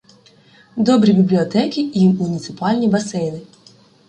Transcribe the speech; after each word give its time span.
Добрі 0.77 1.13
бібліотеки 1.13 1.81
і 1.81 2.09
муніципальні 2.09 2.87
басейни 2.89 3.41